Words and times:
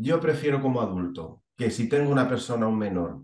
yo 0.00 0.20
prefiero 0.20 0.62
como 0.62 0.80
adulto 0.80 1.42
que 1.56 1.70
si 1.70 1.88
tengo 1.88 2.10
una 2.10 2.28
persona, 2.28 2.68
un 2.68 2.78
menor, 2.78 3.22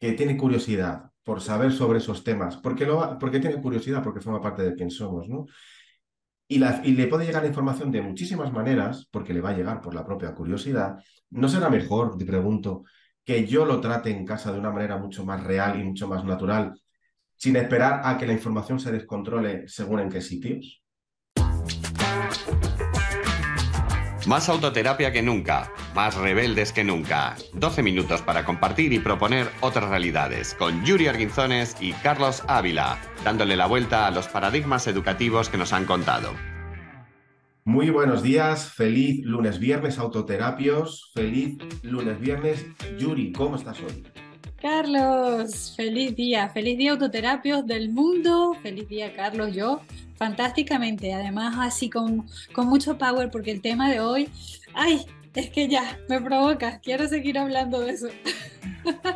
que 0.00 0.12
tiene 0.12 0.36
curiosidad 0.36 1.10
por 1.22 1.40
saber 1.40 1.72
sobre 1.72 1.98
esos 1.98 2.24
temas, 2.24 2.56
porque, 2.56 2.84
lo, 2.84 3.18
porque 3.18 3.40
tiene 3.40 3.60
curiosidad, 3.60 4.02
porque 4.02 4.20
forma 4.20 4.40
parte 4.40 4.62
de 4.62 4.74
quién 4.74 4.90
somos, 4.90 5.28
¿no? 5.28 5.46
Y, 6.48 6.62
y, 6.84 6.92
le 6.92 7.06
puede 7.08 7.26
llegar 7.26 7.42
la 7.42 7.48
información 7.48 7.90
de 7.90 8.02
muchísimas 8.02 8.52
maneras, 8.52 9.08
porque 9.10 9.34
le 9.34 9.40
va 9.40 9.50
a 9.50 9.56
llegar 9.56 9.80
por 9.80 9.94
la 9.94 10.04
propia 10.04 10.34
curiosidad, 10.34 10.96
¿no 11.30 11.48
será 11.48 11.68
mejor, 11.70 12.16
te 12.16 12.24
pregunto, 12.24 12.84
que 13.24 13.46
yo 13.46 13.64
lo 13.64 13.80
trate 13.80 14.10
en 14.10 14.24
casa 14.24 14.52
de 14.52 14.58
una 14.58 14.70
manera 14.70 14.98
mucho 14.98 15.24
más 15.24 15.42
real 15.42 15.80
y 15.80 15.84
mucho 15.84 16.06
más 16.08 16.24
natural, 16.24 16.80
sin 17.36 17.56
esperar 17.56 18.02
a 18.04 18.16
que 18.18 18.26
la 18.26 18.32
información 18.32 18.78
se 18.78 18.92
descontrole 18.92 19.66
según 19.68 20.00
en 20.00 20.08
qué 20.08 20.20
sitios? 20.20 20.82
Más 24.26 24.48
autoterapia 24.48 25.12
que 25.12 25.22
nunca, 25.22 25.72
más 25.94 26.16
rebeldes 26.16 26.72
que 26.72 26.82
nunca. 26.82 27.36
12 27.52 27.84
minutos 27.84 28.22
para 28.22 28.44
compartir 28.44 28.92
y 28.92 28.98
proponer 28.98 29.46
otras 29.60 29.88
realidades 29.88 30.54
con 30.54 30.84
Yuri 30.84 31.06
Arguinzones 31.06 31.76
y 31.80 31.92
Carlos 31.92 32.42
Ávila, 32.48 32.98
dándole 33.22 33.54
la 33.54 33.66
vuelta 33.66 34.04
a 34.04 34.10
los 34.10 34.26
paradigmas 34.26 34.88
educativos 34.88 35.48
que 35.48 35.58
nos 35.58 35.72
han 35.72 35.84
contado. 35.84 36.32
Muy 37.64 37.90
buenos 37.90 38.24
días, 38.24 38.68
feliz 38.72 39.24
lunes 39.24 39.60
viernes 39.60 39.96
autoterapios, 39.96 41.12
feliz 41.14 41.58
lunes 41.82 42.18
viernes. 42.18 42.66
Yuri, 42.98 43.30
¿cómo 43.30 43.54
estás 43.54 43.78
hoy? 43.78 44.25
Carlos, 44.68 45.74
feliz 45.76 46.16
día, 46.16 46.48
feliz 46.48 46.76
día 46.76 46.90
autoterapios 46.90 47.64
del 47.68 47.88
mundo, 47.92 48.56
feliz 48.64 48.88
día 48.88 49.14
Carlos, 49.14 49.54
yo 49.54 49.80
fantásticamente, 50.16 51.14
además 51.14 51.54
así 51.60 51.88
con, 51.88 52.26
con 52.52 52.66
mucho 52.66 52.98
power, 52.98 53.30
porque 53.30 53.52
el 53.52 53.60
tema 53.60 53.88
de 53.88 54.00
hoy, 54.00 54.28
ay, 54.74 55.06
es 55.34 55.50
que 55.50 55.68
ya, 55.68 56.00
me 56.08 56.20
provoca, 56.20 56.80
quiero 56.80 57.06
seguir 57.06 57.38
hablando 57.38 57.78
de 57.78 57.92
eso. 57.92 58.08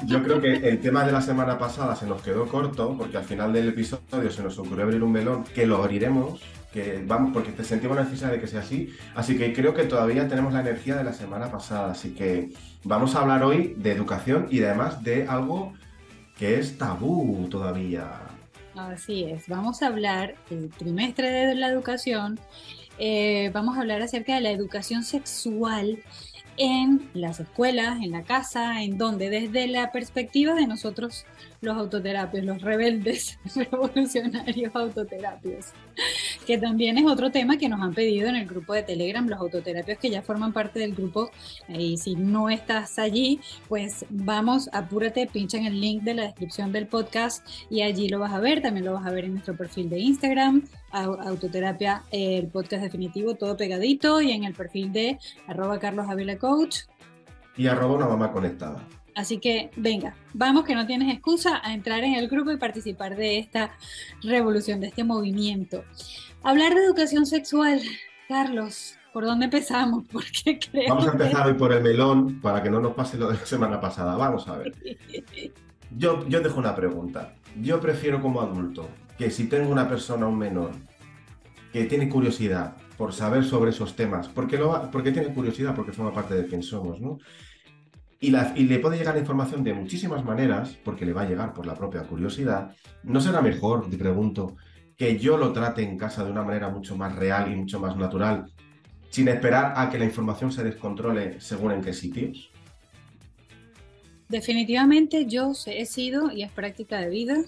Yo 0.06 0.22
creo 0.22 0.40
que 0.40 0.52
el 0.52 0.78
tema 0.78 1.04
de 1.04 1.10
la 1.10 1.20
semana 1.20 1.58
pasada 1.58 1.96
se 1.96 2.06
nos 2.06 2.22
quedó 2.22 2.46
corto, 2.46 2.94
porque 2.96 3.16
al 3.16 3.24
final 3.24 3.52
del 3.52 3.70
episodio 3.70 4.30
se 4.30 4.44
nos 4.44 4.56
ocurrió 4.56 4.84
abrir 4.84 5.02
un 5.02 5.10
melón, 5.10 5.42
que 5.42 5.66
lo 5.66 5.78
abriremos, 5.78 6.42
que 6.72 7.02
vamos, 7.04 7.32
porque 7.32 7.52
te 7.52 7.64
sentimos 7.64 7.96
la 7.96 8.04
necesidad 8.04 8.30
de 8.30 8.40
que 8.40 8.46
sea 8.46 8.60
así, 8.60 8.94
así 9.14 9.36
que 9.36 9.52
creo 9.52 9.74
que 9.74 9.84
todavía 9.84 10.28
tenemos 10.28 10.52
la 10.52 10.60
energía 10.60 10.96
de 10.96 11.04
la 11.04 11.12
semana 11.12 11.50
pasada, 11.50 11.92
así 11.92 12.14
que 12.14 12.50
vamos 12.84 13.14
a 13.14 13.20
hablar 13.20 13.42
hoy 13.42 13.74
de 13.76 13.92
educación 13.92 14.46
y 14.50 14.62
además 14.62 15.02
de 15.02 15.26
algo 15.26 15.74
que 16.38 16.58
es 16.58 16.78
tabú 16.78 17.48
todavía. 17.50 18.08
Así 18.74 19.24
es, 19.24 19.48
vamos 19.48 19.82
a 19.82 19.88
hablar 19.88 20.36
el 20.50 20.70
trimestre 20.70 21.30
de 21.30 21.54
la 21.54 21.68
educación, 21.68 22.38
eh, 22.98 23.50
vamos 23.52 23.76
a 23.76 23.80
hablar 23.80 24.02
acerca 24.02 24.34
de 24.34 24.40
la 24.40 24.50
educación 24.50 25.02
sexual 25.02 25.98
en 26.56 27.08
las 27.14 27.40
escuelas, 27.40 28.02
en 28.02 28.10
la 28.10 28.22
casa, 28.22 28.82
en 28.82 28.98
donde, 28.98 29.30
desde 29.30 29.66
la 29.66 29.92
perspectiva 29.92 30.54
de 30.54 30.66
nosotros 30.66 31.24
los 31.62 31.76
autoterapios, 31.76 32.44
los 32.44 32.60
rebeldes 32.60 33.38
revolucionarios 33.54 34.74
autoterapios, 34.74 35.72
que 36.50 36.58
también 36.58 36.98
es 36.98 37.06
otro 37.06 37.30
tema 37.30 37.58
que 37.58 37.68
nos 37.68 37.80
han 37.80 37.94
pedido 37.94 38.28
en 38.28 38.34
el 38.34 38.44
grupo 38.44 38.74
de 38.74 38.82
Telegram, 38.82 39.24
los 39.28 39.38
autoterapios 39.38 39.98
que 39.98 40.10
ya 40.10 40.20
forman 40.20 40.52
parte 40.52 40.80
del 40.80 40.96
grupo, 40.96 41.30
y 41.68 41.96
si 41.96 42.16
no 42.16 42.50
estás 42.50 42.98
allí, 42.98 43.38
pues 43.68 44.04
vamos, 44.08 44.68
apúrate, 44.72 45.28
pincha 45.28 45.58
en 45.58 45.66
el 45.66 45.80
link 45.80 46.02
de 46.02 46.14
la 46.14 46.22
descripción 46.24 46.72
del 46.72 46.88
podcast 46.88 47.46
y 47.70 47.82
allí 47.82 48.08
lo 48.08 48.18
vas 48.18 48.32
a 48.32 48.40
ver, 48.40 48.62
también 48.62 48.84
lo 48.84 48.94
vas 48.94 49.06
a 49.06 49.12
ver 49.12 49.26
en 49.26 49.34
nuestro 49.34 49.56
perfil 49.56 49.88
de 49.90 50.00
Instagram, 50.00 50.64
autoterapia, 50.90 52.02
el 52.10 52.48
podcast 52.48 52.82
definitivo, 52.82 53.36
todo 53.36 53.56
pegadito, 53.56 54.20
y 54.20 54.32
en 54.32 54.42
el 54.42 54.54
perfil 54.54 54.90
de 54.90 55.20
arroba 55.46 55.78
Carlos 55.78 56.06
Coach. 56.40 56.78
Y 57.56 57.68
arroba 57.68 57.94
una 57.94 58.08
mamá 58.08 58.32
conectada. 58.32 58.84
Así 59.20 59.36
que 59.36 59.70
venga, 59.76 60.14
vamos 60.32 60.64
que 60.64 60.74
no 60.74 60.86
tienes 60.86 61.12
excusa 61.12 61.60
a 61.62 61.74
entrar 61.74 62.02
en 62.04 62.14
el 62.14 62.26
grupo 62.26 62.52
y 62.52 62.56
participar 62.56 63.16
de 63.16 63.38
esta 63.38 63.72
revolución, 64.22 64.80
de 64.80 64.86
este 64.86 65.04
movimiento. 65.04 65.84
Hablar 66.42 66.74
de 66.74 66.86
educación 66.86 67.26
sexual, 67.26 67.82
Carlos, 68.28 68.94
¿por 69.12 69.26
dónde 69.26 69.44
empezamos? 69.44 70.04
Porque 70.12 70.58
creo 70.58 70.88
Vamos 70.88 71.06
a 71.06 71.12
empezar 71.12 71.46
hoy 71.46 71.52
por 71.52 71.70
el 71.70 71.82
melón 71.82 72.40
para 72.40 72.62
que 72.62 72.70
no 72.70 72.80
nos 72.80 72.94
pase 72.94 73.18
lo 73.18 73.30
de 73.30 73.36
la 73.36 73.44
semana 73.44 73.78
pasada. 73.78 74.16
Vamos 74.16 74.48
a 74.48 74.56
ver. 74.56 74.74
Yo, 75.98 76.24
yo 76.28 76.40
dejo 76.40 76.60
una 76.60 76.76
pregunta. 76.76 77.34
Yo 77.60 77.80
prefiero 77.80 78.22
como 78.22 78.40
adulto 78.40 78.88
que 79.18 79.28
si 79.28 79.48
tengo 79.48 79.72
una 79.72 79.88
persona, 79.88 80.28
un 80.28 80.38
menor, 80.38 80.70
que 81.72 81.84
tiene 81.86 82.08
curiosidad 82.08 82.76
por 82.96 83.12
saber 83.12 83.44
sobre 83.44 83.70
esos 83.70 83.96
temas, 83.96 84.28
porque, 84.28 84.56
lo, 84.56 84.88
porque 84.92 85.10
tiene 85.10 85.34
curiosidad, 85.34 85.74
porque 85.74 85.90
forma 85.90 86.14
parte 86.14 86.34
de 86.34 86.46
quién 86.46 86.62
somos, 86.62 87.00
¿no? 87.00 87.18
Y, 88.22 88.30
le 88.30 88.78
puede 88.80 88.98
llegar 88.98 89.14
la 89.14 89.20
información 89.20 89.64
de 89.64 89.72
muchísimas 89.72 90.22
maneras, 90.22 90.76
porque 90.84 91.06
le 91.06 91.14
va 91.14 91.22
a 91.22 91.28
llegar 91.28 91.54
por 91.54 91.64
la 91.64 91.74
propia 91.74 92.02
curiosidad. 92.02 92.76
¿No 93.02 93.18
será 93.18 93.40
mejor, 93.40 93.88
te 93.88 93.96
pregunto, 93.96 94.56
que 94.94 95.18
yo 95.18 95.38
lo 95.38 95.54
trate 95.54 95.82
en 95.82 95.96
casa 95.96 96.22
de 96.22 96.30
una 96.30 96.42
manera 96.42 96.68
mucho 96.68 96.94
más 96.98 97.16
real 97.16 97.50
y 97.50 97.56
mucho 97.56 97.80
más 97.80 97.96
natural, 97.96 98.52
sin 99.08 99.28
esperar 99.28 99.72
a 99.74 99.88
que 99.88 99.98
la 99.98 100.04
información 100.04 100.52
se 100.52 100.62
descontrole 100.62 101.40
según 101.40 101.72
en 101.72 101.80
qué 101.80 101.94
sitios? 101.94 102.50
Definitivamente 104.28 105.24
yo 105.24 105.52
he 105.66 105.86
sido, 105.86 106.30
y 106.30 106.42
es 106.42 106.52
práctica 106.52 107.00
de 107.00 107.08
vida, 107.08 107.38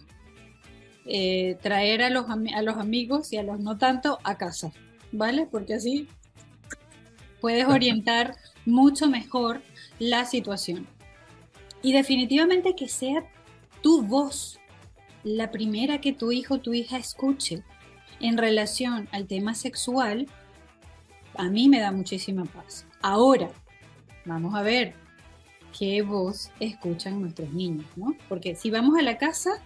eh, 1.04 1.58
traer 1.60 2.02
a 2.02 2.08
los, 2.08 2.24
a 2.30 2.62
los 2.62 2.78
amigos 2.78 3.30
y 3.34 3.36
a 3.36 3.42
los 3.42 3.60
no 3.60 3.76
tanto 3.76 4.18
a 4.24 4.38
casa, 4.38 4.72
¿vale? 5.12 5.46
Porque 5.50 5.74
así 5.74 6.08
puedes 7.42 7.66
orientar 7.68 8.36
mucho 8.64 9.10
mejor 9.10 9.60
la 10.02 10.24
situación. 10.24 10.88
Y 11.80 11.92
definitivamente 11.92 12.74
que 12.74 12.88
sea 12.88 13.24
tu 13.82 14.02
voz 14.02 14.58
la 15.22 15.52
primera 15.52 16.00
que 16.00 16.12
tu 16.12 16.32
hijo 16.32 16.54
o 16.54 16.60
tu 16.60 16.72
hija 16.74 16.96
escuche 16.96 17.62
en 18.20 18.36
relación 18.36 19.08
al 19.12 19.26
tema 19.26 19.54
sexual, 19.54 20.26
a 21.36 21.48
mí 21.48 21.68
me 21.68 21.78
da 21.78 21.92
muchísima 21.92 22.44
paz. 22.44 22.84
Ahora, 23.00 23.50
vamos 24.24 24.56
a 24.56 24.62
ver 24.62 24.94
qué 25.78 26.02
voz 26.02 26.50
escuchan 26.58 27.20
nuestros 27.20 27.52
niños, 27.52 27.86
¿no? 27.94 28.16
Porque 28.28 28.56
si 28.56 28.70
vamos 28.70 28.98
a 28.98 29.02
la 29.02 29.19
casa, 29.19 29.62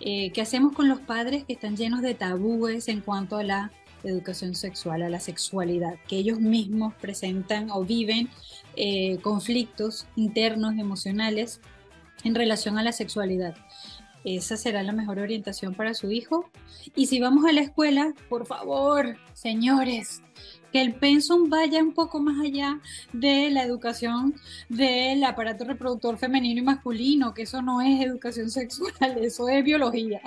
eh, 0.00 0.32
¿qué 0.32 0.42
hacemos 0.42 0.74
con 0.74 0.88
los 0.88 1.00
padres 1.00 1.44
que 1.44 1.54
están 1.54 1.78
llenos 1.78 2.02
de 2.02 2.14
tabúes 2.14 2.88
en 2.88 3.00
cuanto 3.00 3.38
a 3.38 3.42
la 3.42 3.72
educación 4.04 4.54
sexual, 4.54 5.02
a 5.02 5.08
la 5.08 5.20
sexualidad, 5.20 5.94
que 6.08 6.16
ellos 6.16 6.40
mismos 6.40 6.94
presentan 6.94 7.70
o 7.70 7.84
viven 7.84 8.28
eh, 8.76 9.18
conflictos 9.22 10.06
internos 10.16 10.78
emocionales 10.78 11.60
en 12.24 12.34
relación 12.34 12.78
a 12.78 12.82
la 12.82 12.92
sexualidad. 12.92 13.54
Esa 14.26 14.56
será 14.56 14.82
la 14.82 14.92
mejor 14.92 15.20
orientación 15.20 15.74
para 15.74 15.94
su 15.94 16.10
hijo. 16.10 16.50
Y 16.96 17.06
si 17.06 17.20
vamos 17.20 17.44
a 17.44 17.52
la 17.52 17.60
escuela, 17.60 18.12
por 18.28 18.44
favor, 18.44 19.16
señores, 19.34 20.20
que 20.72 20.82
el 20.82 20.94
pensum 20.94 21.48
vaya 21.48 21.80
un 21.80 21.94
poco 21.94 22.18
más 22.18 22.40
allá 22.40 22.80
de 23.12 23.50
la 23.50 23.62
educación 23.62 24.34
del 24.68 25.22
aparato 25.22 25.64
reproductor 25.64 26.18
femenino 26.18 26.60
y 26.60 26.64
masculino, 26.64 27.34
que 27.34 27.42
eso 27.42 27.62
no 27.62 27.80
es 27.80 28.04
educación 28.04 28.50
sexual, 28.50 29.16
eso 29.22 29.48
es 29.48 29.62
biología. 29.64 30.20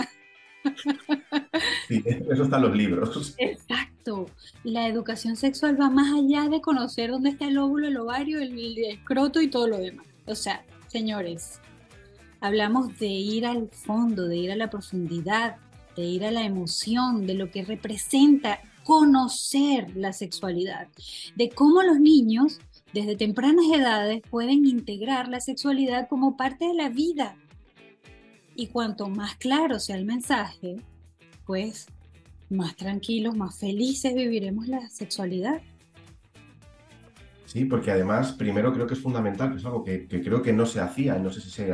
Sí, 1.88 2.03
eso 2.06 2.44
está 2.44 2.58
en 2.58 2.62
los 2.64 2.75
libros. 2.75 3.36
Exacto. 3.38 4.28
La 4.64 4.88
educación 4.88 5.36
sexual 5.36 5.80
va 5.80 5.90
más 5.90 6.14
allá 6.14 6.50
de 6.50 6.62
conocer 6.62 7.12
dónde 7.12 7.31
está 7.31 7.47
el 7.47 7.58
óvulo, 7.58 7.88
el 7.88 7.97
ovario, 7.97 8.40
el, 8.40 8.78
escroto 8.86 9.42
y 9.42 9.50
todo 9.50 9.68
lo 9.68 9.78
demás. 9.78 10.06
O 10.25 10.36
sea, 10.36 10.64
señores, 10.88 11.59
hablamos 12.42 12.97
de 13.00 13.08
ir 13.08 13.46
al 13.46 13.70
fondo, 13.70 14.28
de 14.28 14.38
ir 14.38 14.52
a 14.52 14.56
la 14.56 14.70
profundidad, 14.70 15.58
de 15.96 16.03
ir 16.03 16.25
a 16.25 16.31
la 16.31 16.44
emoción, 16.44 17.26
de 17.26 17.34
lo 17.34 17.50
que 17.52 17.64
representa 17.64 18.59
conocer 18.84 19.96
la 19.96 20.14
sexualidad, 20.14 20.88
de 21.36 21.50
cómo 21.50 21.84
los 21.84 22.00
niños 22.00 22.59
desde 22.94 23.16
tempranas 23.16 23.66
edades 23.74 24.22
pueden 24.29 24.66
integrar 24.66 25.28
la 25.28 25.40
sexualidad 25.40 26.08
como 26.08 26.38
parte 26.38 26.66
de 26.66 26.73
la 26.73 26.90
vida 26.90 27.35
y 28.59 28.67
cuanto 28.67 29.08
más 29.08 29.35
claro 29.38 29.79
sea 29.79 29.96
el 29.96 30.03
mensaje, 30.03 30.76
pues 31.46 31.88
más 32.50 32.76
tranquilos, 32.76 33.38
más 33.38 33.58
felices 33.58 34.14
viviremos 34.14 34.67
la 34.67 34.90
sexualidad. 34.90 35.61
Sí, 37.46 37.64
porque 37.64 37.91
además, 37.91 38.34
primero 38.34 38.73
creo 38.73 38.85
que 38.85 38.96
es 38.96 39.00
fundamental, 39.00 39.52
que 39.52 39.58
es 39.59 39.66
algo 39.66 39.84
que, 39.85 40.08
creo 40.08 40.41
que 40.41 40.52
no 40.52 40.66
se 40.66 40.82
hacía, 40.82 41.17
no 41.17 41.32
sé 41.32 41.40
si 41.40 41.50
se 41.50 41.72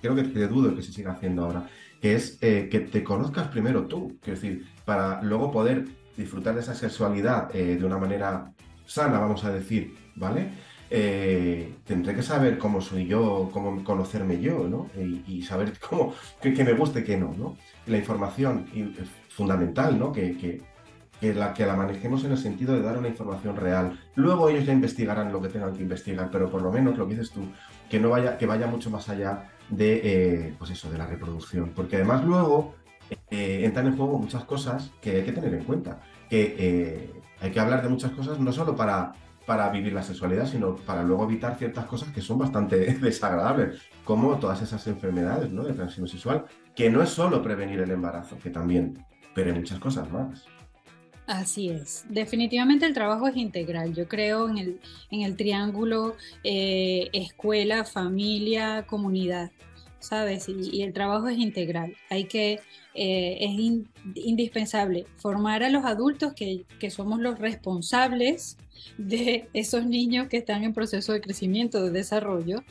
creo 0.00 0.14
que, 0.14 0.22
te 0.22 0.46
dudo 0.46 0.76
que 0.76 0.82
se 0.82 0.92
siga 0.92 1.10
haciendo 1.10 1.44
ahora, 1.44 1.68
que 2.00 2.14
es 2.14 2.38
eh, 2.40 2.68
que 2.70 2.80
te 2.80 3.02
conozcas 3.02 3.48
primero 3.48 3.86
tú, 3.86 4.16
es 4.22 4.40
decir, 4.40 4.64
para 4.84 5.20
luego 5.22 5.50
poder 5.50 5.86
disfrutar 6.16 6.54
de 6.54 6.60
esa 6.60 6.74
sexualidad 6.76 7.54
eh, 7.54 7.76
de 7.76 7.84
una 7.84 7.98
manera 7.98 8.54
sana, 8.86 9.18
vamos 9.18 9.44
a 9.44 9.50
decir, 9.50 9.96
¿vale? 10.14 10.52
Eh, 10.90 11.74
tendré 11.84 12.14
que 12.14 12.22
saber 12.22 12.56
cómo 12.58 12.80
soy 12.80 13.06
yo, 13.06 13.50
cómo 13.52 13.84
conocerme 13.84 14.40
yo, 14.40 14.66
¿no? 14.68 14.86
Y, 15.26 15.42
saber 15.42 15.74
cómo, 15.88 16.14
qué, 16.40 16.64
me 16.64 16.72
gusta 16.72 17.00
y 17.00 17.04
qué 17.04 17.16
no, 17.16 17.34
¿no? 17.36 17.56
La 17.86 17.98
información 17.98 18.66
es 18.74 19.08
fundamental, 19.28 19.98
¿no? 19.98 20.12
Que, 20.12 20.36
que 20.36 20.62
la, 21.20 21.52
que 21.52 21.66
la 21.66 21.74
manejemos 21.74 22.24
en 22.24 22.32
el 22.32 22.38
sentido 22.38 22.74
de 22.74 22.82
dar 22.82 22.96
una 22.96 23.08
información 23.08 23.56
real. 23.56 23.98
Luego 24.14 24.48
ellos 24.48 24.64
ya 24.64 24.72
investigarán 24.72 25.32
lo 25.32 25.42
que 25.42 25.48
tengan 25.48 25.74
que 25.74 25.82
investigar, 25.82 26.30
pero 26.30 26.50
por 26.50 26.62
lo 26.62 26.70
menos 26.70 26.96
lo 26.96 27.06
que 27.06 27.14
dices 27.14 27.30
tú, 27.30 27.40
que 27.90 27.98
no 27.98 28.10
vaya, 28.10 28.38
que 28.38 28.46
vaya 28.46 28.66
mucho 28.66 28.90
más 28.90 29.08
allá 29.08 29.50
de, 29.68 30.00
eh, 30.04 30.54
pues 30.58 30.70
eso, 30.70 30.90
de 30.90 30.98
la 30.98 31.06
reproducción. 31.06 31.72
Porque 31.74 31.96
además 31.96 32.24
luego 32.24 32.74
eh, 33.30 33.62
entran 33.64 33.86
en 33.86 33.96
juego 33.96 34.18
muchas 34.18 34.44
cosas 34.44 34.90
que 35.00 35.16
hay 35.16 35.22
que 35.24 35.32
tener 35.32 35.52
en 35.54 35.64
cuenta. 35.64 36.00
Que 36.30 36.54
eh, 36.58 37.12
hay 37.40 37.50
que 37.50 37.60
hablar 37.60 37.82
de 37.82 37.88
muchas 37.88 38.12
cosas 38.12 38.38
no 38.38 38.52
solo 38.52 38.76
para, 38.76 39.12
para 39.48 39.70
vivir 39.70 39.94
la 39.94 40.02
sexualidad, 40.02 40.46
sino 40.46 40.76
para 40.76 41.02
luego 41.02 41.24
evitar 41.24 41.56
ciertas 41.56 41.86
cosas 41.86 42.12
que 42.12 42.20
son 42.20 42.36
bastante 42.36 42.76
desagradables, 43.00 43.80
como 44.04 44.38
todas 44.38 44.60
esas 44.60 44.86
enfermedades 44.86 45.50
¿no? 45.50 45.64
de 45.64 45.72
transmisión 45.72 46.06
sexual, 46.06 46.44
que 46.74 46.90
no 46.90 47.02
es 47.02 47.08
solo 47.08 47.42
prevenir 47.42 47.80
el 47.80 47.90
embarazo, 47.90 48.36
que 48.38 48.50
también, 48.50 49.02
pero 49.34 49.50
hay 49.50 49.58
muchas 49.58 49.78
cosas 49.78 50.12
más. 50.12 50.44
Así 51.26 51.70
es, 51.70 52.04
definitivamente 52.10 52.84
el 52.84 52.92
trabajo 52.92 53.26
es 53.26 53.36
integral. 53.36 53.94
Yo 53.94 54.06
creo 54.06 54.50
en 54.50 54.58
el, 54.58 54.80
en 55.10 55.22
el 55.22 55.34
triángulo 55.34 56.16
eh, 56.44 57.08
escuela, 57.14 57.86
familia, 57.86 58.84
comunidad, 58.86 59.50
¿sabes? 60.00 60.48
Y, 60.48 60.82
el 60.82 60.92
trabajo 60.92 61.28
es 61.28 61.38
integral. 61.38 61.96
Hay 62.10 62.24
que, 62.24 62.60
eh, 62.94 63.38
es 63.40 63.84
indispensable 64.14 65.06
formar 65.16 65.62
a 65.62 65.70
los 65.70 65.84
adultos 65.84 66.32
que, 66.34 66.64
que 66.78 66.90
somos 66.90 67.20
los 67.20 67.38
responsables 67.38 68.56
de 68.96 69.48
esos 69.52 69.86
niños 69.86 70.28
que 70.28 70.38
están 70.38 70.64
en 70.64 70.72
proceso 70.72 71.12
de 71.12 71.20
crecimiento, 71.20 71.82
de 71.82 71.90
desarrollo, 71.90 72.62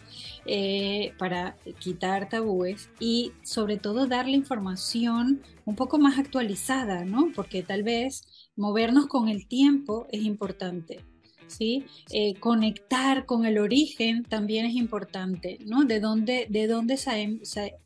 eh, 0.46 1.14
para 1.18 1.58
quitar 1.80 2.30
tabúes 2.30 2.90
y 3.00 3.34
sobre 3.44 3.78
todo 3.78 4.08
darle 4.08 4.34
información 4.34 5.42
un 5.66 5.76
poco 5.76 5.98
más 6.00 6.18
actualizada, 6.18 7.06
¿no? 7.06 7.32
Porque 7.36 7.64
tal 7.64 7.84
vez 7.84 8.24
movernos 8.56 9.08
con 9.08 9.30
el 9.30 9.48
tiempo 9.48 10.08
es 10.12 10.24
importante. 10.24 11.04
¿Sí? 11.48 11.86
Eh, 12.12 12.36
conectar 12.36 13.26
con 13.26 13.46
el 13.46 13.58
origen 13.58 14.24
también 14.24 14.66
es 14.66 14.76
importante, 14.76 15.58
¿no? 15.66 15.86
De 15.86 16.00
dónde, 16.00 16.48
de 16.50 16.68
dónde 16.68 16.98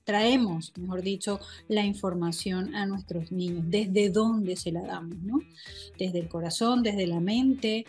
traemos, 0.04 0.74
mejor 0.78 1.02
dicho, 1.02 1.40
la 1.68 1.86
información 1.86 2.76
a 2.76 2.86
nuestros 2.86 3.32
niños, 3.32 3.64
desde 3.68 4.10
dónde 4.10 4.56
se 4.56 4.72
la 4.72 4.82
damos, 4.82 5.18
¿no? 5.20 5.40
Desde 5.98 6.20
el 6.20 6.28
corazón, 6.28 6.84
desde 6.84 7.08
la 7.08 7.20
mente, 7.20 7.86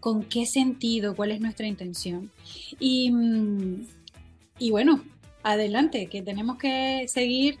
con 0.00 0.24
qué 0.24 0.46
sentido, 0.46 1.14
cuál 1.16 1.32
es 1.32 1.40
nuestra 1.40 1.66
intención. 1.66 2.30
Y, 2.78 3.10
mm, 3.10 3.86
y 4.58 4.70
bueno, 4.70 5.02
adelante, 5.42 6.06
que 6.06 6.22
tenemos 6.22 6.58
que 6.58 7.06
seguir 7.08 7.58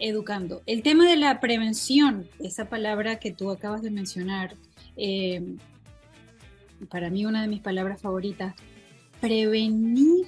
educando. 0.00 0.62
El 0.66 0.82
tema 0.82 1.08
de 1.08 1.16
la 1.16 1.40
prevención, 1.40 2.28
esa 2.40 2.68
palabra 2.68 3.18
que 3.20 3.30
tú 3.30 3.50
acabas 3.50 3.82
de 3.82 3.90
mencionar, 3.90 4.56
eh, 4.96 5.56
para 6.88 7.10
mí 7.10 7.26
una 7.26 7.42
de 7.42 7.48
mis 7.48 7.60
palabras 7.60 8.00
favoritas, 8.00 8.54
prevenir 9.20 10.26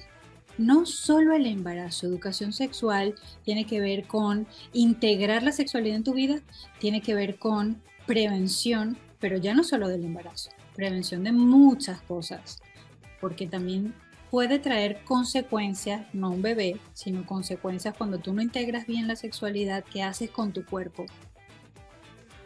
no 0.59 0.85
solo 0.87 1.35
el 1.35 1.47
embarazo, 1.47 2.07
educación 2.07 2.53
sexual 2.53 3.15
tiene 3.45 3.65
que 3.65 3.81
ver 3.81 4.07
con 4.07 4.47
integrar 4.73 5.43
la 5.43 5.53
sexualidad 5.53 5.97
en 5.97 6.05
tu 6.05 6.13
vida, 6.13 6.41
tiene 6.79 7.01
que 7.01 7.15
ver 7.15 7.39
con 7.39 7.81
prevención, 8.07 8.99
pero 9.19 9.37
ya 9.39 9.55
no 9.55 9.65
solo 9.65 9.89
del 9.89 10.05
embarazo, 10.05 10.51
prevención 10.75 11.25
de 11.25 11.33
muchas 11.33 12.03
cosas, 12.03 12.61
porque 13.21 13.47
también 13.47 13.95
puede 14.31 14.59
traer 14.59 15.05
consecuencias, 15.05 16.07
no 16.15 16.31
un 16.31 16.43
bebé, 16.43 16.79
sino 16.95 17.27
consecuencias 17.27 17.95
cuando 17.97 18.19
tú 18.19 18.33
no 18.33 18.43
integras 18.43 18.87
bien 18.87 19.07
la 19.07 19.17
sexualidad, 19.17 19.85
¿qué 19.85 20.03
haces 20.03 20.31
con 20.31 20.53
tu 20.53 20.65
cuerpo? 20.65 21.07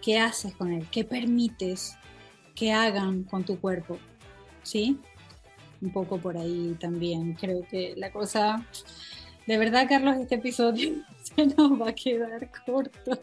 ¿Qué 0.02 0.18
haces 0.18 0.54
con 0.54 0.72
él? 0.72 0.86
¿Qué 0.90 1.04
permites? 1.04 1.96
Que 2.56 2.72
hagan 2.72 3.22
con 3.22 3.44
tu 3.44 3.60
cuerpo, 3.60 3.98
¿sí? 4.62 4.98
Un 5.80 5.92
poco 5.92 6.18
por 6.18 6.36
ahí 6.36 6.76
también. 6.80 7.34
Creo 7.34 7.64
que 7.70 7.94
la 7.96 8.10
cosa, 8.10 8.64
de 9.46 9.58
verdad, 9.58 9.86
Carlos, 9.88 10.16
este 10.16 10.36
episodio 10.36 10.94
se 11.22 11.46
nos 11.46 11.80
va 11.80 11.90
a 11.90 11.94
quedar 11.94 12.50
corto. 12.64 13.18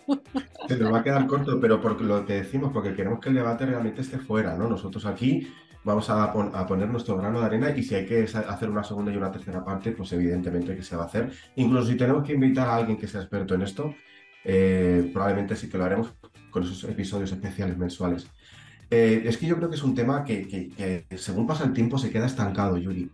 Se 0.69 0.77
nos 0.77 0.93
va 0.93 0.99
a 0.99 1.03
quedar 1.03 1.27
corto, 1.27 1.59
pero 1.59 1.81
porque 1.81 2.03
lo 2.03 2.25
que 2.25 2.35
decimos, 2.35 2.71
porque 2.71 2.93
queremos 2.93 3.19
que 3.19 3.29
el 3.29 3.35
debate 3.35 3.65
realmente 3.65 4.01
esté 4.01 4.19
fuera, 4.19 4.55
¿no? 4.55 4.69
Nosotros 4.69 5.05
aquí 5.05 5.47
vamos 5.83 6.09
a, 6.09 6.31
poner 6.67 6.87
nuestro 6.87 7.17
grano 7.17 7.39
de 7.39 7.45
arena 7.45 7.75
y 7.75 7.83
si 7.83 7.95
hay 7.95 8.05
que 8.05 8.23
hacer 8.23 8.69
una 8.69 8.83
segunda 8.83 9.11
y 9.11 9.17
una 9.17 9.31
tercera 9.31 9.65
parte, 9.65 9.91
pues 9.91 10.13
evidentemente 10.13 10.75
que 10.75 10.83
se 10.83 10.95
va 10.95 11.03
a 11.03 11.07
hacer. 11.07 11.31
Incluso 11.55 11.87
si 11.87 11.97
tenemos 11.97 12.23
que 12.23 12.33
invitar 12.33 12.67
a 12.67 12.75
alguien 12.75 12.97
que 12.97 13.07
sea 13.07 13.21
experto 13.21 13.55
en 13.55 13.63
esto, 13.63 13.93
eh, 14.45 15.09
probablemente 15.11 15.55
sí 15.55 15.69
que 15.69 15.77
lo 15.77 15.85
haremos 15.85 16.13
con 16.51 16.63
esos 16.63 16.83
episodios 16.85 17.31
especiales 17.31 17.77
mensuales. 17.77 18.27
Eh, 18.95 19.23
es 19.27 19.39
que 19.39 19.47
yo 19.47 19.57
creo 19.57 19.69
que 19.71 19.75
es 19.75 19.81
un 19.81 19.95
tema 19.95 20.23
que, 20.23 21.03
según 21.17 21.47
pasa 21.47 21.63
el 21.63 21.73
tiempo 21.73 21.97
se 21.97 22.11
queda 22.11 22.27
estancado, 22.27 22.77
Yuri. 22.77 23.09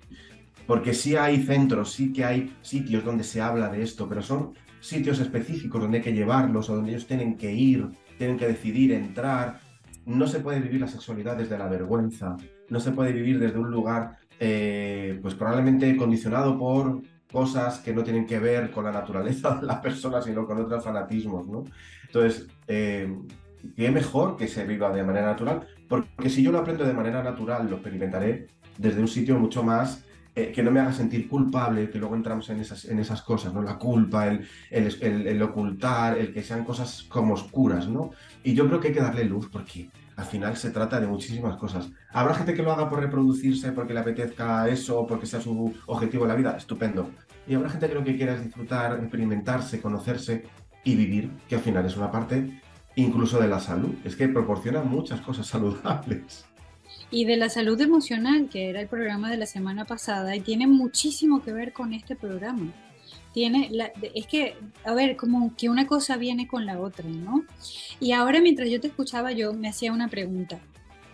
Porque 0.68 0.94
sí 0.94 1.16
hay 1.16 1.42
centros, 1.42 1.94
sí 1.94 2.12
que 2.12 2.26
hay 2.26 2.54
sitios 2.62 3.06
donde 3.06 3.24
se 3.24 3.40
habla 3.40 3.70
de 3.70 3.82
esto, 3.82 4.06
pero 4.10 4.22
son 4.22 4.56
sitios 4.82 5.22
específicos 5.22 5.82
donde 5.82 6.00
hay 6.00 6.04
que 6.04 6.12
llevarlos 6.12 6.70
o 6.70 6.76
donde 6.76 6.92
ellos 6.92 7.08
tienen 7.08 7.38
que 7.38 7.54
ir, 7.54 7.88
tienen 8.18 8.38
que 8.38 8.48
decidir 8.48 8.92
entrar. 8.92 9.62
No 10.06 10.28
se 10.28 10.42
puede 10.42 10.60
vivir 10.60 10.82
la 10.82 10.90
sexualidad 10.90 11.38
desde 11.38 11.58
la 11.58 11.70
vergüenza, 11.70 12.36
no 12.68 12.82
se 12.82 12.92
puede 12.92 13.14
vivir 13.14 13.40
desde 13.40 13.58
un 13.58 13.72
lugar, 13.72 14.18
eh, 14.38 15.18
pues 15.22 15.34
probablemente 15.34 15.96
condicionado 15.96 16.60
por 16.60 17.02
cosas 17.32 17.80
que 17.80 17.94
no 17.94 18.04
tienen 18.04 18.26
que 18.26 18.40
ver 18.40 18.70
con 18.70 18.84
la 18.84 18.92
naturaleza 18.92 19.56
de 19.56 19.66
la 19.66 19.82
persona, 19.82 20.22
sino 20.22 20.46
con 20.46 20.60
otros 20.60 20.84
fanatismos, 20.84 21.48
¿no? 21.48 21.64
Entonces, 22.06 22.48
eh, 22.68 23.16
qué 23.76 23.92
mejor 23.92 24.38
que 24.38 24.48
se 24.48 24.66
viva 24.66 24.92
de 24.92 25.04
manera 25.04 25.28
natural, 25.28 25.68
porque 25.88 26.30
si 26.30 26.44
yo 26.44 26.52
lo 26.52 26.60
aprendo 26.60 26.86
de 26.86 26.94
manera 26.94 27.24
natural, 27.24 27.70
lo 27.70 27.78
experimentaré 27.78 28.48
desde 28.78 29.02
un 29.02 29.08
sitio 29.08 29.38
mucho 29.38 29.64
más 29.64 30.04
eh, 30.36 30.52
que 30.54 30.64
no 30.64 30.72
me 30.72 30.80
haga 30.80 30.94
sentir 30.94 31.28
culpable, 31.28 31.90
que 31.90 31.98
luego 31.98 32.16
entramos 32.16 32.50
en 32.50 32.60
esas, 32.60 32.86
en 32.86 33.00
esas 33.00 33.22
cosas, 33.24 33.54
¿no? 33.54 33.62
La 33.62 33.78
culpa, 33.78 34.28
el, 34.28 34.48
el, 34.70 35.42
ocultar, 35.42 36.18
el 36.18 36.32
que 36.32 36.44
sean 36.44 36.64
cosas 36.64 37.04
como 37.10 37.34
oscuras, 37.34 37.88
¿no? 37.88 38.12
Y 38.44 38.54
yo 38.54 38.68
creo 38.68 38.80
que 38.80 38.90
hay 38.90 38.94
que 38.94 39.02
darle 39.02 39.26
luz 39.26 39.50
porque 39.52 39.90
al 40.16 40.26
final 40.26 40.56
se 40.56 40.70
trata 40.70 41.00
de 41.00 41.08
muchísimas 41.08 41.58
cosas. 41.58 41.90
Habrá 42.12 42.36
gente 42.36 42.54
que 42.54 42.62
lo 42.62 42.72
haga 42.72 42.90
por 42.90 43.00
reproducirse, 43.00 43.72
porque 43.72 43.94
le 43.94 44.02
apetezca 44.02 44.70
eso, 44.70 45.06
porque 45.08 45.26
sea 45.26 45.42
su 45.42 45.74
objetivo 45.88 46.24
en 46.24 46.30
la 46.30 46.36
vida, 46.36 46.56
estupendo. 46.56 47.10
Y 47.48 47.56
habrá 47.56 47.70
gente 47.70 47.90
que 47.90 47.96
lo 47.96 48.04
que 48.04 48.16
quiera 48.16 48.36
es 48.36 48.44
disfrutar, 48.44 49.00
experimentarse, 49.00 49.82
conocerse 49.82 50.44
y 50.84 50.96
vivir, 50.96 51.32
que 51.50 51.56
al 51.56 51.62
final 51.62 51.86
es 51.86 51.98
una 51.98 52.12
parte 52.12 52.62
incluso 53.00 53.40
de 53.40 53.48
la 53.48 53.60
salud. 53.60 53.94
Es 54.04 54.16
que 54.16 54.28
proporciona 54.28 54.82
muchas 54.82 55.22
cosas 55.22 55.48
saludables. 55.48 56.46
Y 57.12 57.26
de 57.26 57.38
la 57.38 57.50
salud 57.50 57.80
emocional, 57.82 58.50
que 58.50 58.70
era 58.70 58.82
el 58.82 58.88
programa 58.88 59.32
de 59.32 59.38
la 59.38 59.46
semana 59.46 59.86
pasada, 59.86 60.36
y 60.36 60.42
tiene 60.42 60.68
muchísimo 60.68 61.42
que 61.42 61.52
ver 61.52 61.74
con 61.74 61.94
este 61.94 62.16
programa. 62.16 62.72
Tiene 63.34 63.70
la, 63.72 63.92
es 64.14 64.28
que, 64.28 64.56
a 64.84 64.94
ver, 64.94 65.16
como 65.16 65.56
que 65.56 65.70
una 65.70 65.88
cosa 65.88 66.18
viene 66.18 66.48
con 66.48 66.66
la 66.66 66.80
otra, 66.80 67.06
¿no? 67.08 67.46
Y 68.00 68.12
ahora 68.12 68.42
mientras 68.42 68.70
yo 68.70 68.80
te 68.80 68.88
escuchaba, 68.88 69.32
yo 69.32 69.54
me 69.54 69.70
hacía 69.70 69.92
una 69.92 70.08
pregunta. 70.08 70.60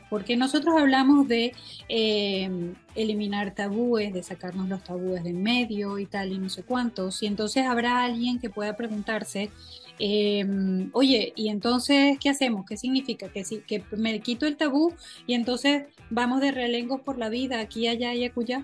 Porque 0.09 0.37
nosotros 0.37 0.75
hablamos 0.77 1.27
de 1.27 1.53
eh, 1.89 2.73
eliminar 2.93 3.55
tabúes, 3.55 4.13
de 4.13 4.21
sacarnos 4.21 4.69
los 4.69 4.83
tabúes 4.83 5.23
de 5.23 5.31
en 5.31 5.41
medio 5.41 5.97
y 5.97 6.05
tal, 6.05 6.31
y 6.31 6.37
no 6.37 6.49
sé 6.49 6.63
cuántos. 6.63 7.23
Y 7.23 7.27
entonces 7.27 7.65
habrá 7.65 8.03
alguien 8.03 8.39
que 8.39 8.49
pueda 8.49 8.75
preguntarse, 8.75 9.49
Em, 9.99 10.89
oye, 10.93 11.33
¿y 11.35 11.49
entonces 11.49 12.17
qué 12.19 12.29
hacemos? 12.29 12.65
¿Qué 12.65 12.77
significa? 12.77 13.29
Que, 13.29 13.43
si, 13.45 13.59
que 13.59 13.83
me 13.91 14.19
quito 14.19 14.45
el 14.45 14.57
tabú 14.57 14.93
y 15.25 15.33
entonces 15.33 15.85
vamos 16.09 16.41
de 16.41 16.51
relengos 16.51 17.01
por 17.01 17.17
la 17.17 17.29
vida, 17.29 17.59
aquí, 17.59 17.87
allá 17.87 18.13
y 18.13 18.25
acullá. 18.25 18.59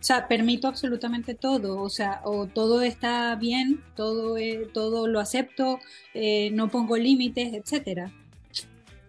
O 0.00 0.02
sea, 0.02 0.28
permito 0.28 0.66
absolutamente 0.66 1.34
todo, 1.34 1.82
o 1.82 1.90
sea, 1.90 2.22
o 2.24 2.46
todo 2.46 2.80
está 2.80 3.34
bien, 3.36 3.82
todo, 3.96 4.36
todo 4.72 5.06
lo 5.06 5.20
acepto, 5.20 5.78
eh, 6.14 6.50
no 6.52 6.68
pongo 6.70 6.96
límites, 6.96 7.52
etcétera. 7.52 8.10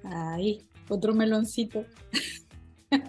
Ahí, 0.04 0.62
otro 0.90 1.14
meloncito. 1.14 1.86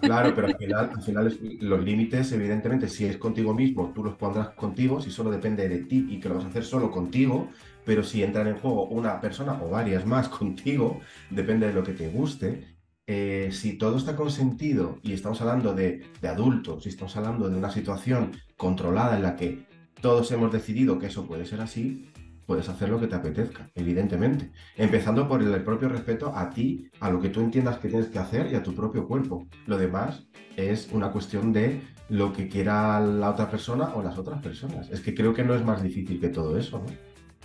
Claro, 0.01 0.35
pero 0.35 0.49
al 0.49 0.57
final, 0.57 0.91
al 0.97 1.03
final 1.03 1.39
los 1.61 1.85
límites, 1.85 2.33
evidentemente, 2.33 2.89
si 2.89 3.05
es 3.05 3.19
contigo 3.19 3.55
mismo, 3.55 3.93
tú 3.95 4.03
los 4.03 4.17
pondrás 4.17 4.51
contigo, 4.51 5.01
si 5.01 5.13
solo 5.13 5.31
depende 5.31 5.69
de 5.69 5.85
ti 5.85 6.07
y 6.09 6.19
que 6.19 6.29
lo 6.29 6.35
vas 6.35 6.45
a 6.45 6.49
hacer 6.49 6.65
solo 6.65 6.91
contigo, 6.91 7.51
pero 7.85 8.03
si 8.03 8.23
entran 8.25 8.49
en 8.49 8.57
juego 8.59 8.89
una 8.89 9.21
persona 9.21 9.63
o 9.63 9.71
varias 9.71 10.05
más 10.05 10.29
contigo, 10.41 11.01
depende 11.31 11.69
de 11.69 11.73
lo 11.73 11.85
que 11.85 11.93
te 11.95 12.09
guste, 12.09 12.79
eh, 13.07 13.51
si 13.53 13.79
todo 13.79 13.97
está 13.97 14.17
consentido 14.17 14.99
y 15.03 15.13
estamos 15.13 15.41
hablando 15.41 15.73
de, 15.75 16.03
de 16.21 16.29
adultos, 16.29 16.83
si 16.83 16.89
estamos 16.89 17.17
hablando 17.17 17.49
de 17.49 17.57
una 17.57 17.71
situación 17.71 18.33
controlada 18.57 19.17
en 19.17 19.23
la 19.23 19.37
que 19.37 19.67
todos 20.01 20.33
hemos 20.33 20.51
decidido 20.53 20.99
que 20.99 21.07
eso 21.07 21.27
puede 21.29 21.47
ser 21.47 21.61
así, 21.61 22.12
puedes 22.47 22.69
hacer 22.69 22.89
lo 22.89 23.01
que 23.01 23.07
te 23.07 23.15
apetezca, 23.15 23.71
evidentemente. 23.75 24.51
Empezando 24.77 25.29
por 25.29 25.43
el 25.43 25.63
propio 25.63 25.89
respeto 25.89 26.33
a 26.35 26.51
ti, 26.51 26.91
a 27.01 27.11
lo 27.11 27.21
que 27.21 27.29
tú 27.29 27.41
entiendas 27.41 27.79
que 27.79 27.89
tienes 27.89 28.09
que 28.09 28.19
hacer 28.19 28.51
y 28.51 28.55
a 28.55 28.63
tu 28.63 28.75
propio 28.75 29.07
cuerpo. 29.07 29.47
Lo 29.67 29.79
demás 29.79 30.25
es 30.57 30.89
una 30.93 31.11
cuestión 31.11 31.53
de 31.53 31.81
lo 32.09 32.33
que 32.33 32.49
quiera 32.49 33.01
la 33.01 33.31
otra 33.31 33.51
persona 33.51 33.95
o 33.95 34.03
las 34.03 34.19
otras 34.19 34.43
personas. 34.43 34.91
Es 34.91 35.01
que 35.01 35.15
creo 35.15 35.33
que 35.33 35.45
no 35.45 35.55
es 35.55 35.65
más 35.65 35.83
difícil 35.83 36.21
que 36.21 36.29
todo 36.29 36.59
eso, 36.59 36.79
¿no? 36.79 36.87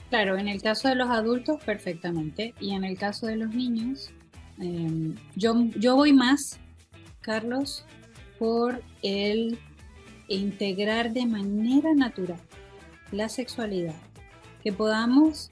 Claro, 0.10 0.38
en 0.38 0.48
el 0.48 0.62
caso 0.62 0.88
de 0.88 0.96
los 0.96 1.10
adultos, 1.10 1.62
perfectamente. 1.66 2.54
Y 2.60 2.72
en 2.72 2.84
el 2.84 2.98
caso 2.98 3.28
de 3.28 3.36
los 3.36 3.54
niños, 3.54 4.10
em, 4.58 5.16
yo, 5.36 5.54
yo 5.76 5.96
voy 5.96 6.14
más, 6.14 6.60
Carlos, 7.22 7.86
por 8.40 8.82
el 9.04 9.58
integrar 10.28 11.12
de 11.14 11.26
manera 11.26 11.94
natural 11.94 12.40
la 13.12 13.30
sexualidad. 13.30 13.96
Que 14.64 14.74
podamos, 14.74 15.52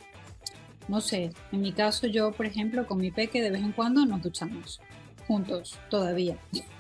no 0.87 1.01
sé, 1.01 1.31
en 1.51 1.61
mi 1.61 1.71
caso 1.71 2.07
yo, 2.07 2.31
por 2.31 2.45
ejemplo, 2.45 2.85
con 2.85 2.97
mi 2.97 3.11
peque 3.11 3.41
de 3.41 3.51
vez 3.51 3.61
en 3.61 3.71
cuando 3.71 4.05
nos 4.05 4.21
duchamos 4.21 4.81
juntos 5.27 5.77
todavía. 5.89 6.37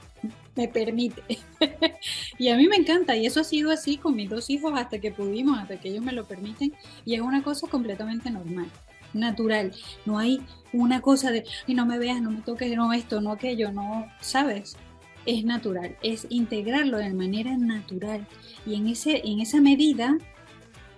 me 0.55 0.67
permite. 0.67 1.21
y 2.37 2.49
a 2.49 2.57
mí 2.57 2.67
me 2.67 2.77
encanta, 2.77 3.15
y 3.15 3.25
eso 3.25 3.41
ha 3.41 3.43
sido 3.43 3.71
así 3.71 3.97
con 3.97 4.15
mis 4.15 4.29
dos 4.29 4.49
hijos 4.49 4.73
hasta 4.75 4.99
que 4.99 5.11
pudimos, 5.11 5.59
hasta 5.59 5.79
que 5.79 5.89
ellos 5.89 6.03
me 6.03 6.13
lo 6.13 6.25
permiten, 6.25 6.73
y 7.03 7.15
es 7.15 7.21
una 7.21 7.43
cosa 7.43 7.67
completamente 7.67 8.29
normal, 8.31 8.67
natural. 9.13 9.73
No 10.05 10.17
hay 10.17 10.41
una 10.73 11.01
cosa 11.01 11.31
de, 11.31 11.45
y 11.67 11.73
no 11.73 11.85
me 11.85 11.99
veas, 11.99 12.21
no 12.21 12.31
me 12.31 12.41
toques, 12.41 12.75
no 12.75 12.93
esto, 12.93 13.21
no 13.21 13.31
aquello, 13.31 13.71
no, 13.71 14.07
¿sabes? 14.21 14.77
Es 15.25 15.43
natural, 15.43 15.97
es 16.01 16.27
integrarlo 16.29 16.97
de 16.97 17.13
manera 17.13 17.57
natural. 17.57 18.27
Y 18.65 18.75
en, 18.75 18.87
ese, 18.87 19.21
en 19.25 19.39
esa 19.39 19.59
medida 19.59 20.17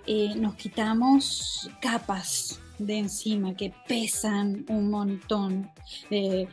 eh, 0.07 0.33
nos 0.35 0.55
quitamos 0.55 1.69
capas 1.81 2.59
de 2.79 2.97
encima 2.97 3.55
que 3.55 3.73
pesan 3.87 4.65
un 4.69 4.89
montón. 4.89 5.69
De, 6.09 6.47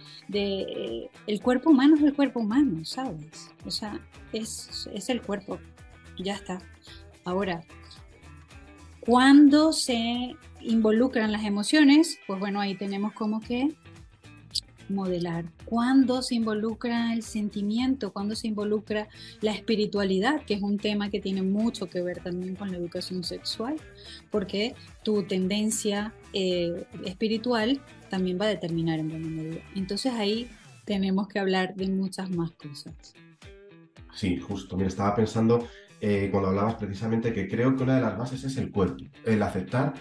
el 1.27 1.41
cuerpo 1.41 1.71
humano 1.71 1.97
es 1.97 2.03
el 2.03 2.15
cuerpo 2.15 2.41
humano, 2.41 2.85
¿sabes? 2.85 3.51
O 3.65 3.71
sea, 3.71 4.01
es, 4.33 4.89
es 4.93 5.09
el 5.09 5.23
cuerpo, 5.23 5.59
ya 6.19 6.35
está. 6.35 6.61
Ahora, 7.25 7.63
cuando 9.01 9.73
se 9.73 10.35
involucran 10.61 11.31
las 11.31 11.45
emociones, 11.45 12.19
pues 12.27 12.41
bueno, 12.41 12.61
ahí 12.61 12.75
tenemos 12.75 13.13
como 13.13 13.41
que 13.41 13.69
modelar, 14.89 15.45
cuando 15.65 16.23
se 16.23 16.35
involucra 16.35 17.13
el 17.15 17.23
sentimiento, 17.23 18.13
cuando 18.13 18.35
se 18.35 18.49
involucra 18.49 19.09
la 19.41 19.53
espiritualidad, 19.53 20.43
que 20.43 20.55
es 20.55 20.63
un 20.63 20.79
tema 20.79 21.11
que 21.11 21.21
tiene 21.21 21.43
mucho 21.43 21.89
que 21.89 22.03
ver 22.03 22.21
también 22.21 22.55
con 22.57 22.71
la 22.71 22.77
educación 22.77 23.25
sexual, 23.25 23.77
porque 24.31 24.75
tu 25.03 25.23
tendencia 25.25 26.13
eh, 26.33 26.87
espiritual 27.05 27.81
también 28.11 28.39
va 28.41 28.47
a 28.47 28.49
determinar 28.49 28.99
en 28.99 29.09
buena 29.09 29.29
medida. 29.29 29.61
Entonces 29.75 30.13
ahí 30.13 30.49
tenemos 30.85 31.29
que 31.29 31.39
hablar 31.39 31.75
de 31.75 31.89
muchas 31.89 32.31
más 32.31 32.51
cosas. 32.53 32.95
Sí, 34.15 34.39
justo. 34.39 34.77
Mira, 34.77 34.89
estaba 34.89 35.15
pensando 35.15 35.67
eh, 36.01 36.29
cuando 36.31 36.51
hablabas 36.51 36.75
precisamente 36.75 37.33
que 37.33 37.49
creo 37.49 37.75
que 37.77 37.83
una 37.83 37.97
de 37.97 38.03
las 38.03 38.17
bases 38.17 38.45
es 38.45 38.57
el 38.57 38.71
cuerpo, 38.71 39.05
el 39.25 39.43
aceptar. 39.43 39.95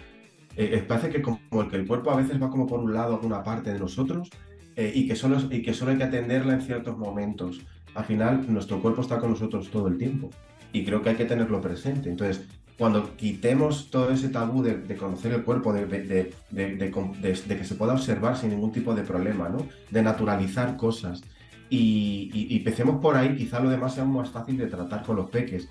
Eh, 0.56 0.84
parece 0.88 1.10
que 1.10 1.22
como 1.22 1.40
que 1.68 1.78
el 1.78 1.88
cuerpo 1.88 2.12
a 2.12 2.18
veces 2.18 2.42
va 2.42 2.50
como 2.50 2.68
por 2.68 2.80
un 2.80 2.94
lado, 2.94 3.16
alguna 3.16 3.42
parte 3.42 3.74
de 3.74 3.80
nosotros, 3.80 4.30
eh, 4.76 4.92
y, 4.94 5.08
que 5.08 5.16
solo, 5.16 5.38
y 5.52 5.62
que 5.62 5.74
solo 5.74 5.92
hay 5.92 5.98
que 5.98 6.04
atenderla 6.04 6.54
en 6.54 6.62
ciertos 6.62 6.98
momentos. 6.98 7.62
Al 7.96 8.06
final, 8.06 8.46
nuestro 8.52 8.82
cuerpo 8.82 9.02
está 9.02 9.20
con 9.20 9.32
nosotros 9.32 9.70
todo 9.70 9.88
el 9.88 9.98
tiempo 9.98 10.30
y 10.72 10.84
creo 10.84 11.02
que 11.02 11.10
hay 11.10 11.16
que 11.16 11.26
tenerlo 11.26 11.62
presente. 11.62 12.10
Entonces, 12.10 12.46
cuando 12.78 13.16
quitemos 13.16 13.92
todo 13.92 14.10
ese 14.12 14.30
tabú 14.30 14.64
de, 14.64 14.96
conocer 14.96 15.32
el 15.34 15.44
cuerpo, 15.44 15.72
de, 15.74 15.86
de, 15.86 17.58
que 17.58 17.64
se 17.64 17.76
pueda 17.76 17.94
observar 17.94 18.36
sin 18.36 18.50
ningún 18.50 18.72
tipo 18.72 18.96
de 18.96 19.04
problema, 19.04 19.48
¿no? 19.50 19.68
de 19.92 20.02
naturalizar 20.02 20.76
cosas, 20.76 21.22
y, 21.70 22.30
y, 22.34 22.58
empecemos 22.58 23.02
por 23.02 23.16
ahí, 23.16 23.36
quizá 23.36 23.60
lo 23.60 23.70
demás 23.70 23.96
sea 23.96 24.06
más 24.06 24.30
fácil 24.30 24.58
de 24.58 24.68
tratar 24.68 25.04
con 25.04 25.16
los 25.16 25.30
peques. 25.30 25.68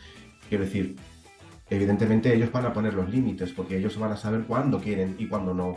Quiero 0.49 0.65
decir, 0.65 0.97
evidentemente 1.71 2.35
ellos 2.35 2.51
van 2.51 2.67
a 2.67 2.73
poner 2.73 2.95
los 2.95 3.09
límites, 3.09 3.53
porque 3.53 3.77
ellos 3.77 3.99
van 3.99 4.13
a 4.13 4.17
saber 4.17 4.43
cuándo 4.43 4.81
quieren 4.81 5.17
y 5.19 5.27
cuándo 5.27 5.55
no 5.55 5.77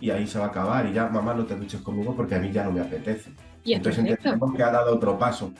y 0.00 0.10
ahí 0.10 0.26
se 0.26 0.38
va 0.38 0.46
a 0.46 0.48
acabar 0.48 0.86
y 0.86 0.92
ya, 0.92 1.08
mamá, 1.08 1.34
no 1.34 1.44
te 1.44 1.56
duches 1.56 1.80
conmigo 1.80 2.14
porque 2.16 2.34
a 2.34 2.38
mí 2.38 2.50
ya 2.50 2.64
no 2.64 2.72
me 2.72 2.80
apetece. 2.80 3.30
Y 3.64 3.74
Entonces 3.74 4.04
entendemos 4.04 4.54
que 4.54 4.62
ha 4.62 4.70
dado 4.70 4.94
otro 4.94 5.18
paso, 5.18 5.52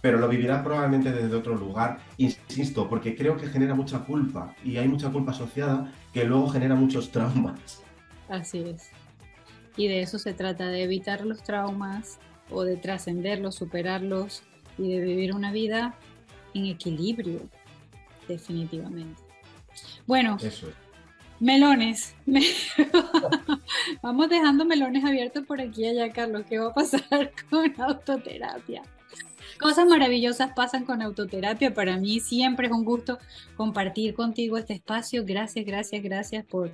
pero 0.00 0.18
lo 0.18 0.28
vivirá 0.28 0.62
probablemente 0.62 1.12
desde 1.12 1.34
otro 1.34 1.54
lugar, 1.54 1.98
insisto, 2.16 2.88
porque 2.88 3.16
creo 3.16 3.36
que 3.36 3.48
genera 3.48 3.74
mucha 3.74 4.00
culpa 4.00 4.54
y 4.64 4.76
hay 4.76 4.88
mucha 4.88 5.10
culpa 5.10 5.32
asociada 5.32 5.92
que 6.12 6.24
luego 6.24 6.48
genera 6.48 6.74
muchos 6.74 7.10
traumas. 7.10 7.82
Así 8.28 8.60
es. 8.60 8.90
Y 9.76 9.88
de 9.88 10.02
eso 10.02 10.18
se 10.18 10.34
trata, 10.34 10.68
de 10.68 10.82
evitar 10.82 11.24
los 11.24 11.42
traumas 11.42 12.18
o 12.50 12.62
de 12.62 12.76
trascenderlos, 12.76 13.54
superarlos 13.54 14.42
y 14.78 14.92
de 14.92 15.00
vivir 15.00 15.34
una 15.34 15.50
vida 15.52 15.94
en 16.54 16.66
equilibrio, 16.66 17.40
definitivamente. 18.28 19.20
Bueno, 20.06 20.36
eso 20.40 20.68
es. 20.68 20.81
Melones. 21.42 22.14
Vamos 24.02 24.28
dejando 24.28 24.64
melones 24.64 25.04
abiertos 25.04 25.44
por 25.44 25.60
aquí 25.60 25.84
allá, 25.84 26.12
Carlos. 26.12 26.44
¿Qué 26.48 26.60
va 26.60 26.68
a 26.68 26.72
pasar 26.72 27.32
con 27.50 27.74
autoterapia? 27.80 28.84
Cosas 29.58 29.88
maravillosas 29.88 30.52
pasan 30.54 30.84
con 30.84 31.02
autoterapia. 31.02 31.74
Para 31.74 31.96
mí 31.96 32.20
siempre 32.20 32.68
es 32.68 32.72
un 32.72 32.84
gusto 32.84 33.18
compartir 33.56 34.14
contigo 34.14 34.56
este 34.56 34.74
espacio. 34.74 35.24
Gracias, 35.26 35.66
gracias, 35.66 36.00
gracias 36.00 36.44
por, 36.44 36.70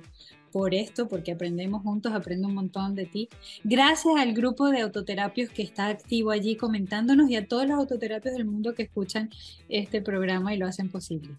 por 0.51 0.75
esto, 0.75 1.07
porque 1.07 1.31
aprendemos 1.31 1.81
juntos, 1.81 2.13
aprendo 2.13 2.47
un 2.47 2.53
montón 2.53 2.93
de 2.93 3.07
ti. 3.07 3.27
Gracias 3.63 4.13
al 4.19 4.33
grupo 4.33 4.69
de 4.69 4.81
autoterapios 4.81 5.49
que 5.49 5.63
está 5.63 5.87
activo 5.87 6.29
allí 6.29 6.55
comentándonos 6.55 7.27
y 7.31 7.37
a 7.37 7.47
todos 7.47 7.65
los 7.65 7.75
autoterapios 7.75 8.35
del 8.35 8.45
mundo 8.45 8.75
que 8.75 8.83
escuchan 8.83 9.31
este 9.67 9.99
programa 10.03 10.53
y 10.53 10.59
lo 10.59 10.67
hacen 10.67 10.89
posible. 10.89 11.31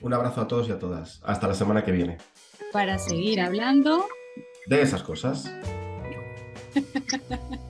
Un 0.00 0.14
abrazo 0.14 0.40
a 0.40 0.48
todos 0.48 0.68
y 0.68 0.72
a 0.72 0.78
todas. 0.78 1.20
Hasta 1.24 1.48
la 1.48 1.54
semana 1.54 1.84
que 1.84 1.92
viene. 1.92 2.18
Para 2.72 2.98
seguir 2.98 3.40
hablando 3.40 4.06
de 4.66 4.82
esas 4.82 5.02
cosas. 5.02 5.50